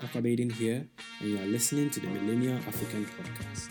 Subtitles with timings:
[0.00, 0.86] Aquabaden here,
[1.20, 3.68] and you are listening to the Millennial African Podcast.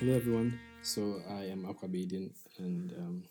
[0.00, 0.69] Hello, everyone.
[0.82, 3.24] So, I am Aquabaden, and um,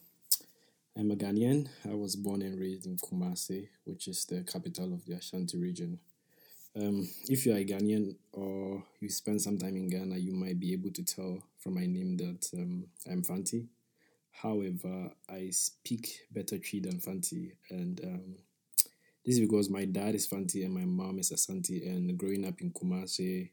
[0.95, 1.67] I'm a Ghanaian.
[1.89, 5.99] I was born and raised in Kumasi, which is the capital of the Ashanti region.
[6.75, 10.59] Um, if you are a Ghanaian or you spend some time in Ghana, you might
[10.59, 13.67] be able to tell from my name that um, I'm Fanti.
[14.31, 18.35] However, I speak better Twi than Fanti, and um,
[19.25, 21.85] this is because my dad is Fanti and my mom is Asante.
[21.87, 23.49] And growing up in Kumasi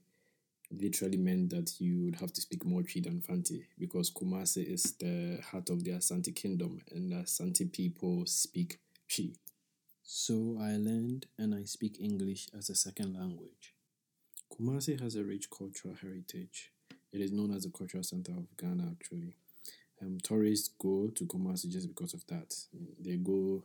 [0.71, 4.95] literally meant that you would have to speak more Twi than Fanti because Kumasi is
[4.99, 9.33] the heart of the Asante kingdom, and the Asante people speak Twi.
[10.03, 13.75] So I learned and I speak English as a second language.
[14.53, 16.71] Kumasi has a rich cultural heritage.
[17.13, 19.35] It is known as the cultural center of Ghana, actually.
[20.01, 22.55] Um, tourists go to Kumasi just because of that.
[23.01, 23.65] They go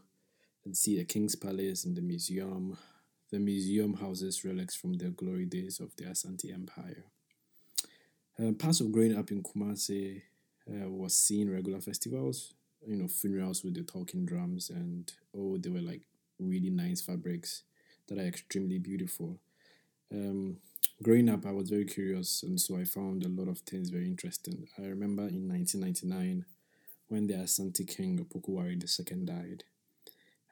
[0.66, 2.78] and see the King's Palace and the museum.
[3.32, 7.06] The museum houses relics from the glory days of the Asante Empire.
[8.38, 10.22] Uh, parts of growing up in Kumasi
[10.70, 12.54] uh, was seeing regular festivals,
[12.86, 16.02] you know, funerals with the talking drums, and oh, they were like
[16.40, 17.64] really nice fabrics
[18.08, 19.40] that are extremely beautiful.
[20.12, 20.58] Um,
[21.02, 24.08] growing up, I was very curious, and so I found a lot of things very
[24.08, 24.68] interesting.
[24.78, 26.46] I remember in 1999
[27.08, 29.64] when the Asante king Opoku Ware II died.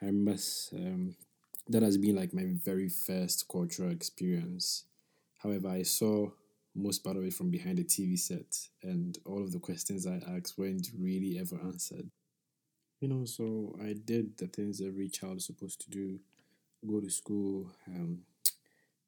[0.02, 0.40] I remember
[0.74, 1.16] um,
[1.70, 4.86] that has been like my very first cultural experience.
[5.42, 6.32] However, I saw
[6.76, 10.22] most part of it from behind the TV set, and all of the questions I
[10.36, 12.10] asked weren't really ever answered.
[13.00, 16.20] You know, so I did the things every child is supposed to do
[16.88, 18.20] go to school, um,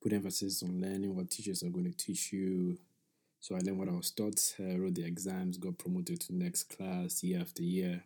[0.01, 2.77] put emphasis on learning what teachers are going to teach you.
[3.39, 6.75] So I learned what I was taught, uh, wrote the exams, got promoted to next
[6.75, 8.03] class year after year.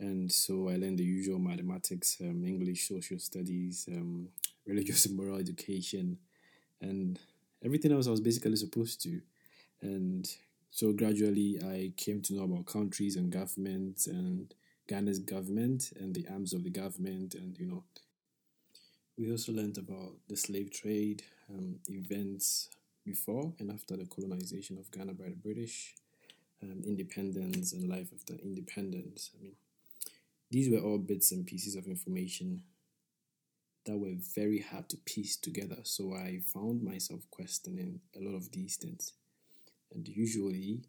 [0.00, 4.28] And so I learned the usual mathematics, um, English, social studies, um,
[4.66, 6.18] religious and moral education,
[6.80, 7.18] and
[7.64, 9.20] everything else I was basically supposed to.
[9.82, 10.28] And
[10.70, 14.52] so gradually I came to know about countries and governments and
[14.88, 17.34] Ghana's government and the arms of the government.
[17.34, 17.84] And, you know,
[19.16, 22.70] we also learned about the slave trade, um, events
[23.04, 25.94] before and after the colonization of Ghana by the British,
[26.62, 29.30] um, independence and life after independence.
[29.38, 29.56] I mean,
[30.54, 32.62] these were all bits and pieces of information
[33.86, 35.78] that were very hard to piece together.
[35.82, 39.14] So I found myself questioning a lot of these things.
[39.92, 40.84] And usually,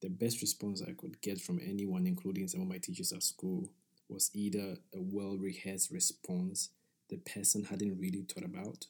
[0.00, 3.68] the best response I could get from anyone, including some of my teachers at school,
[4.08, 6.68] was either a well rehearsed response
[7.10, 8.86] the person hadn't really thought about,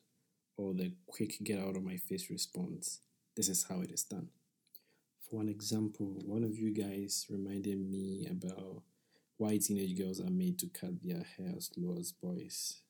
[0.58, 3.00] or the quick get out of my face response.
[3.34, 4.28] This is how it is done.
[5.30, 8.82] For an example, one of you guys reminded me about
[9.38, 12.82] why teenage girls are made to cut their hair as low as boys.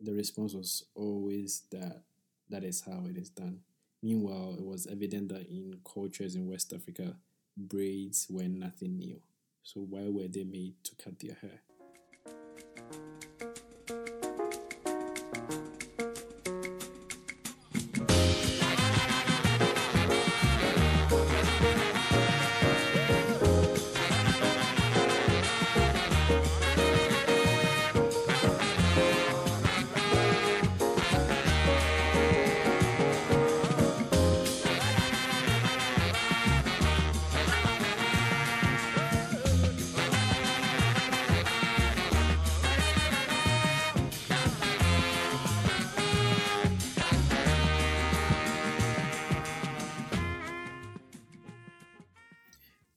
[0.00, 2.02] The response was always that
[2.48, 3.60] that is how it is done.
[4.02, 7.16] Meanwhile, it was evident that in cultures in West Africa,
[7.56, 9.20] braids were nothing new.
[9.64, 11.60] So why were they made to cut their hair?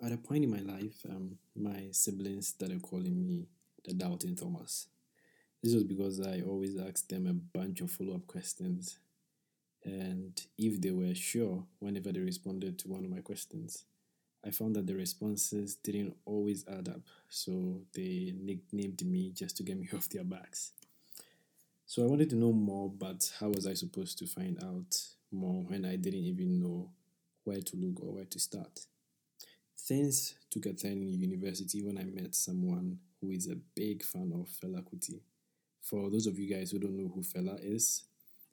[0.04, 3.46] At a point in my life, um, my siblings started calling me
[3.86, 4.88] the Doubting Thomas.
[5.62, 8.98] This was because I always asked them a bunch of follow up questions.
[9.86, 13.86] And if they were sure whenever they responded to one of my questions,
[14.44, 17.02] I found that the responses didn't always add up.
[17.30, 20.72] So they nicknamed me just to get me off their backs.
[21.86, 25.00] So I wanted to know more, but how was I supposed to find out
[25.32, 26.90] more when I didn't even know
[27.44, 28.88] where to look or where to start?
[29.84, 34.84] Things took a university when I met someone who is a big fan of Fela
[34.84, 35.22] Kuti.
[35.82, 38.04] For those of you guys who don't know who Fela is,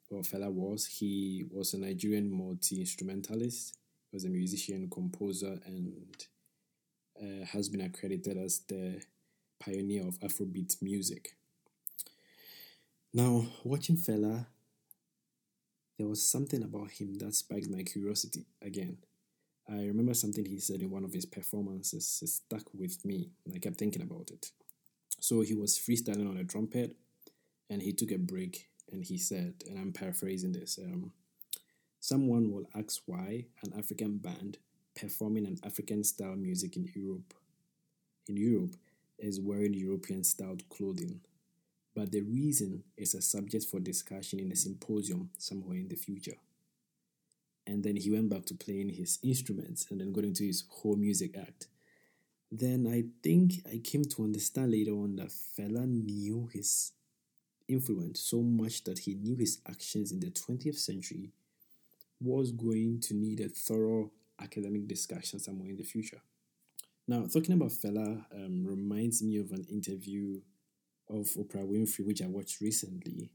[0.09, 3.77] or Fela was, he was a Nigerian multi instrumentalist.
[4.11, 6.25] Was a musician, composer, and
[7.21, 8.99] uh, has been accredited as the
[9.59, 11.35] pioneer of Afrobeat music.
[13.13, 14.47] Now, watching Fela,
[15.99, 18.97] there was something about him that spiked my curiosity again.
[19.71, 22.19] I remember something he said in one of his performances.
[22.23, 23.29] It stuck with me.
[23.53, 24.51] I kept thinking about it.
[25.19, 26.95] So he was freestyling on a trumpet
[27.69, 31.11] and he took a break and he said, and I'm paraphrasing this um,
[31.99, 34.57] someone will ask why an African band
[34.99, 37.33] performing an African style music in Europe
[38.27, 38.75] in Europe
[39.17, 41.19] is wearing European styled clothing.
[41.95, 46.37] But the reason is a subject for discussion in a symposium somewhere in the future.
[47.67, 50.95] And then he went back to playing his instruments and then got into his whole
[50.95, 51.67] music act.
[52.51, 56.93] Then I think I came to understand later on that Fela knew his
[57.67, 61.31] influence so much that he knew his actions in the 20th century
[62.19, 64.11] was going to need a thorough
[64.41, 66.21] academic discussion somewhere in the future.
[67.07, 70.41] Now, talking about Fela um, reminds me of an interview
[71.09, 73.31] of Oprah Winfrey, which I watched recently.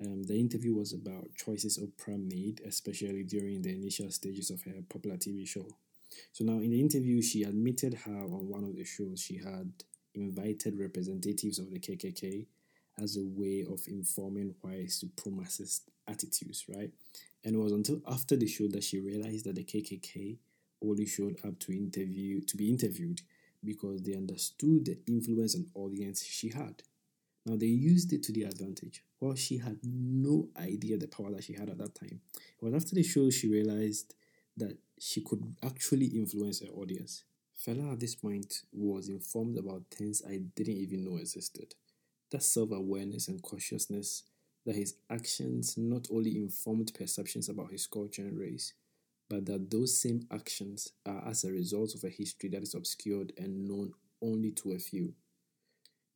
[0.00, 4.82] Um, the interview was about choices Oprah made, especially during the initial stages of her
[4.88, 5.66] popular TV show.
[6.32, 9.72] So, now in the interview, she admitted how on one of the shows she had
[10.14, 12.46] invited representatives of the KKK
[13.00, 16.90] as a way of informing white supremacist attitudes, right?
[17.44, 20.38] And it was until after the show that she realized that the KKK
[20.82, 23.20] only showed up to interview to be interviewed
[23.64, 26.82] because they understood the influence and audience she had.
[27.46, 29.04] Now they used it to their advantage.
[29.20, 32.20] Well, she had no idea the power that she had at that time.
[32.34, 34.14] It was after the show she realized
[34.56, 37.24] that she could actually influence her audience.
[37.58, 41.74] Fela at this point was informed about things I didn't even know existed.
[42.30, 44.24] That self awareness and consciousness
[44.64, 48.72] that his actions not only informed perceptions about his culture and race,
[49.28, 53.32] but that those same actions are as a result of a history that is obscured
[53.36, 53.92] and known
[54.22, 55.14] only to a few.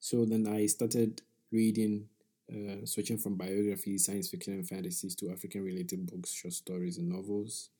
[0.00, 2.08] So then I started reading,
[2.50, 7.08] uh, switching from biographies, science fiction, and fantasies to African related books, short stories, and
[7.08, 7.70] novels.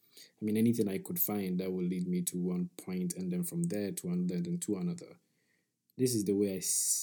[0.41, 3.45] I mean, anything I could find that would lead me to one point, and then
[3.45, 5.17] from there to another, then to another.
[5.97, 6.63] This is the way I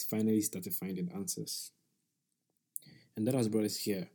[0.10, 1.72] finally started finding answers.
[3.16, 4.10] And that has brought us here.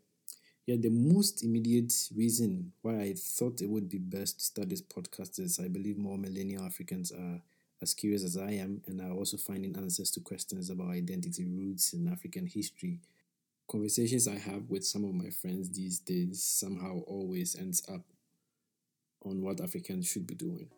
[0.67, 4.83] Yet the most immediate reason why I thought it would be best to start this
[4.83, 7.41] podcast is I believe more millennial Africans are
[7.83, 11.93] as curious as I am and are also finding answers to questions about identity roots
[11.93, 12.99] in African history.
[13.69, 18.03] Conversations I have with some of my friends these days somehow always ends up
[19.25, 20.69] on what Africans should be doing.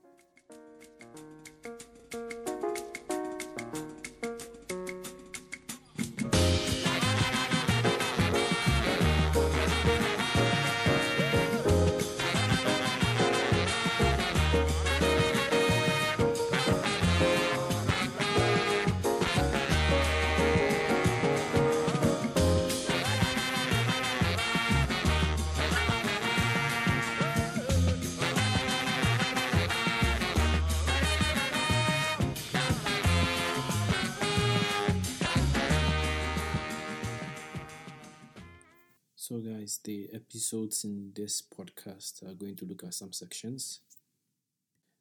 [39.84, 43.81] The episodes in this podcast are going to look at some sections.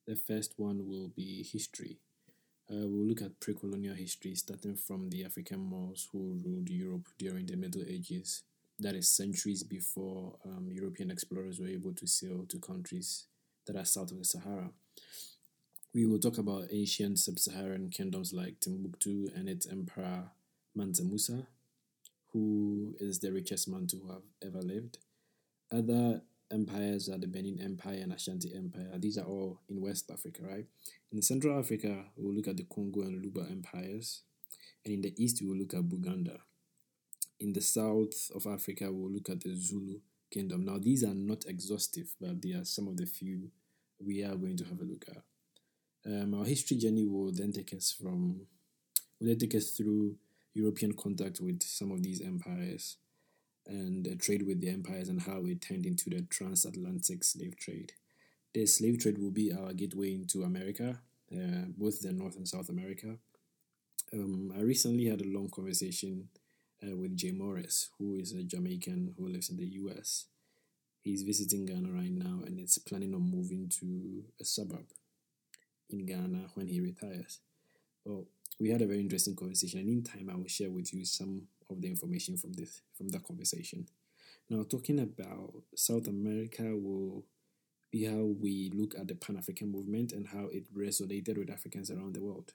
[0.07, 1.99] The first one will be history.
[2.69, 7.07] Uh, we'll look at pre colonial history, starting from the African Moors who ruled Europe
[7.19, 8.43] during the Middle Ages.
[8.79, 13.27] That is centuries before um, European explorers were able to sail to countries
[13.67, 14.71] that are south of the Sahara.
[15.93, 20.31] We will talk about ancient sub Saharan kingdoms like Timbuktu and its emperor
[20.73, 21.45] Mansa Musa,
[22.33, 24.97] who is the richest man to have ever lived.
[25.71, 26.21] Other
[26.51, 28.91] empires are the Benin Empire and Ashanti Empire.
[28.97, 30.65] These are all in West Africa, right?
[31.11, 34.23] In Central Africa, we'll look at the Congo and Luba empires.
[34.85, 36.39] And in the East, we will look at Buganda.
[37.39, 39.99] In the South of Africa, we'll look at the Zulu
[40.31, 40.65] Kingdom.
[40.65, 43.51] Now, these are not exhaustive, but they are some of the few
[43.99, 45.23] we are going to have a look at.
[46.05, 48.41] Um, our history journey will then take us from,
[49.19, 50.15] will then take us through
[50.53, 52.97] European contact with some of these empires
[53.67, 57.93] and trade with the empires and how it turned into the transatlantic slave trade.
[58.53, 60.99] The slave trade will be our gateway into America,
[61.31, 63.15] uh, both the North and South America.
[64.13, 66.27] Um, I recently had a long conversation
[66.83, 70.25] uh, with Jay Morris, who is a Jamaican who lives in the US.
[71.03, 74.85] He's visiting Ghana right now and is planning on moving to a suburb
[75.89, 77.39] in Ghana when he retires.
[78.03, 78.25] Well,
[78.59, 81.47] we had a very interesting conversation, and in time, I will share with you some
[81.69, 83.87] of the information from this from that conversation.
[84.49, 87.25] Now, talking about South America, will
[87.91, 91.91] be how we look at the Pan African movement and how it resonated with Africans
[91.91, 92.53] around the world.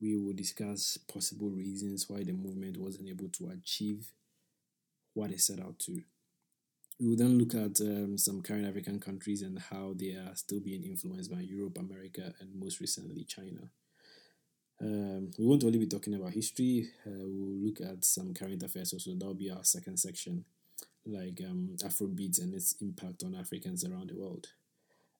[0.00, 4.12] We will discuss possible reasons why the movement wasn't able to achieve
[5.14, 6.02] what it set out to.
[6.98, 10.60] We will then look at um, some current African countries and how they are still
[10.60, 13.70] being influenced by Europe, America, and most recently China.
[14.82, 18.92] Um, we won't only be talking about history, uh, we'll look at some current affairs
[18.92, 19.10] also.
[19.12, 20.44] That'll be our second section,
[21.04, 24.46] like um, Afrobeats and its impact on Africans around the world.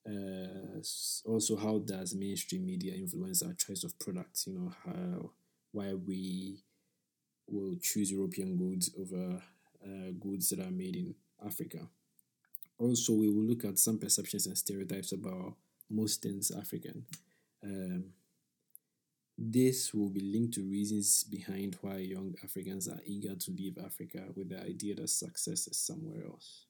[0.07, 0.81] Uh,
[1.25, 4.47] also, how does mainstream media influence our choice of products?
[4.47, 5.29] You know, how,
[5.71, 6.63] why we
[7.47, 9.43] will choose European goods over
[9.85, 11.13] uh, goods that are made in
[11.45, 11.87] Africa.
[12.79, 15.53] Also, we will look at some perceptions and stereotypes about
[15.87, 17.05] most things African.
[17.63, 18.05] Um,
[19.37, 24.25] this will be linked to reasons behind why young Africans are eager to leave Africa
[24.35, 26.65] with the idea that success is somewhere else.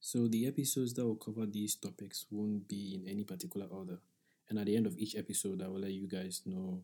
[0.00, 3.98] So, the episodes that will cover these topics won't be in any particular order.
[4.48, 6.82] And at the end of each episode, I will let you guys know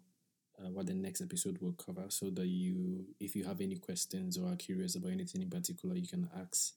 [0.59, 4.37] uh, what the next episode will cover so that you, if you have any questions
[4.37, 6.75] or are curious about anything in particular, you can ask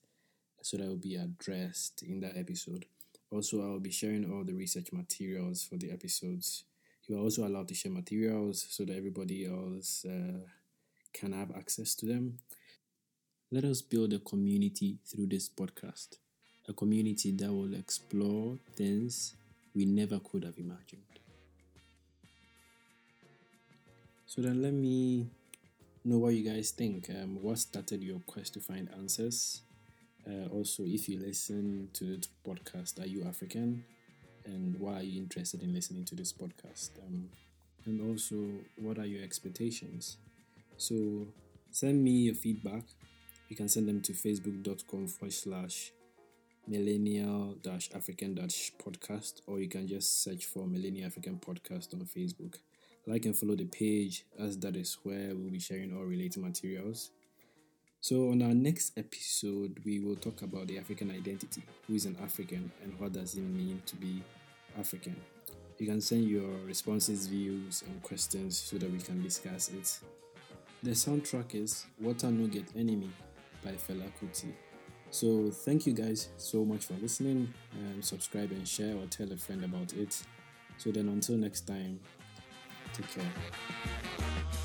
[0.61, 2.85] so that will be addressed in that episode.
[3.31, 6.63] Also, I will be sharing all the research materials for the episodes
[7.07, 10.39] you are also allowed to share materials so that everybody else uh,
[11.13, 12.37] can have access to them.
[13.51, 16.17] Let us build a community through this podcast,
[16.67, 19.35] a community that will explore things
[19.75, 21.01] we never could have imagined.
[24.25, 25.27] So then let me
[26.03, 27.09] know what you guys think.
[27.09, 29.61] Um, what started your quest to find answers?
[30.27, 33.85] Uh, also, if you listen to the podcast, are you African?
[34.45, 36.91] And why are you interested in listening to this podcast?
[37.05, 37.29] Um,
[37.85, 38.35] and also,
[38.77, 40.17] what are your expectations?
[40.77, 41.27] So,
[41.71, 42.83] send me your feedback.
[43.49, 45.91] You can send them to facebook.com forward slash
[46.67, 52.01] millennial dash African dash podcast, or you can just search for Millennial African Podcast on
[52.01, 52.55] Facebook.
[53.07, 57.11] Like and follow the page, as that is where we'll be sharing all related materials.
[58.07, 62.15] So, on our next episode, we will talk about the African identity who is an
[62.21, 64.21] African and what does it mean to be
[64.77, 65.15] African.
[65.79, 69.99] You can send your responses, views, and questions so that we can discuss it.
[70.83, 73.09] The soundtrack is Water No Get Enemy
[73.63, 74.53] by Fela Kuti.
[75.09, 77.51] So, thank you guys so much for listening.
[77.73, 80.15] And subscribe and share or tell a friend about it.
[80.77, 81.99] So, then until next time,
[82.93, 84.64] take care.